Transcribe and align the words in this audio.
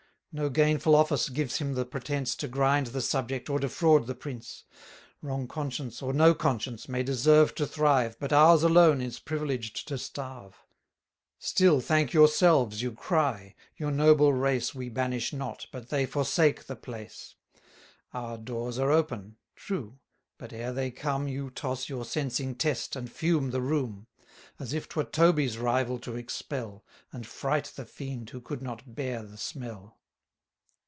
No 0.33 0.49
gainful 0.49 0.95
office 0.95 1.27
gives 1.27 1.57
him 1.57 1.73
the 1.73 1.83
pretence 1.85 2.37
To 2.37 2.47
grind 2.47 2.87
the 2.95 3.01
subject, 3.01 3.49
or 3.49 3.59
defraud 3.59 4.07
the 4.07 4.15
prince. 4.15 4.63
Wrong 5.21 5.45
conscience, 5.45 6.01
or 6.01 6.13
no 6.13 6.33
conscience, 6.33 6.87
may 6.87 7.03
deserve 7.03 7.53
To 7.55 7.67
thrive, 7.67 8.17
but 8.17 8.31
ours 8.31 8.63
alone 8.63 9.01
is 9.01 9.19
privileged 9.19 9.89
to 9.89 9.97
starve. 9.97 10.55
Still 11.37 11.81
thank 11.81 12.13
yourselves, 12.13 12.81
you 12.81 12.93
cry; 12.93 13.55
your 13.75 13.91
noble 13.91 14.31
race 14.31 14.67
750 14.67 14.79
We 14.79 14.87
banish 14.89 15.33
not, 15.33 15.67
but 15.69 15.89
they 15.89 16.05
forsake 16.05 16.63
the 16.63 16.77
place; 16.77 17.35
Our 18.13 18.37
doors 18.37 18.79
are 18.79 18.89
open: 18.89 19.35
true, 19.57 19.99
but 20.37 20.53
ere 20.53 20.71
they 20.71 20.91
come, 20.91 21.27
You 21.27 21.49
toss 21.49 21.89
your 21.89 22.05
'censing 22.05 22.55
Test, 22.57 22.95
and 22.95 23.11
fume 23.11 23.51
the 23.51 23.59
room; 23.61 24.07
As 24.59 24.73
if 24.73 24.87
'twere 24.87 25.03
Toby's 25.03 25.57
rival 25.57 25.99
to 25.99 26.15
expel, 26.15 26.85
And 27.11 27.27
fright 27.27 27.73
the 27.75 27.83
fiend 27.83 28.29
who 28.29 28.39
could 28.39 28.61
not 28.61 28.95
bear 28.95 29.23
the 29.23 29.35
smell. 29.37 29.97